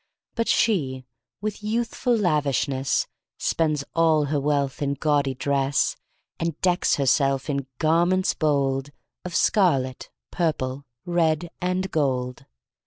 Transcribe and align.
But 0.33 0.47
she, 0.47 1.05
with 1.41 1.61
youthful 1.61 2.15
lavishness, 2.17 3.05
Spends 3.37 3.83
all 3.93 4.25
her 4.25 4.39
wealth 4.39 4.81
in 4.81 4.95
gaudy 4.95 5.35
dress, 5.35 5.95
And 6.39 6.59
decks 6.61 6.95
herself 6.95 7.51
in 7.51 7.67
garments 7.77 8.33
bold 8.33 8.89
Of 9.23 9.35
scarlet, 9.35 10.09
purple, 10.31 10.87
red, 11.05 11.51
and 11.61 11.91
gold. 11.91 12.47